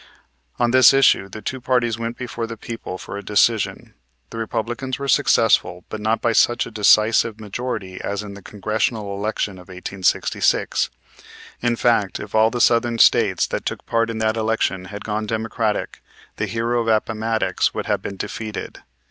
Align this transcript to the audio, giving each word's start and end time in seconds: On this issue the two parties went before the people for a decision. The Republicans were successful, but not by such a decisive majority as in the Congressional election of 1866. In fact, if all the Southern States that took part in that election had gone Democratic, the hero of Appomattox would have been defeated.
On 0.57 0.71
this 0.71 0.93
issue 0.95 1.29
the 1.29 1.43
two 1.43 1.61
parties 1.61 1.99
went 1.99 2.17
before 2.17 2.47
the 2.47 2.57
people 2.57 2.97
for 2.97 3.19
a 3.19 3.23
decision. 3.23 3.93
The 4.31 4.39
Republicans 4.39 4.97
were 4.97 5.07
successful, 5.07 5.85
but 5.89 6.01
not 6.01 6.21
by 6.21 6.31
such 6.31 6.65
a 6.65 6.71
decisive 6.71 7.39
majority 7.39 8.01
as 8.03 8.23
in 8.23 8.33
the 8.33 8.41
Congressional 8.41 9.15
election 9.15 9.59
of 9.59 9.67
1866. 9.67 10.89
In 11.61 11.75
fact, 11.75 12.19
if 12.19 12.33
all 12.33 12.49
the 12.49 12.59
Southern 12.59 12.97
States 12.97 13.45
that 13.45 13.63
took 13.63 13.85
part 13.85 14.09
in 14.09 14.17
that 14.17 14.37
election 14.37 14.85
had 14.85 15.03
gone 15.05 15.27
Democratic, 15.27 16.01
the 16.37 16.47
hero 16.47 16.81
of 16.81 16.87
Appomattox 16.87 17.75
would 17.75 17.85
have 17.85 18.01
been 18.01 18.17
defeated. 18.17 18.79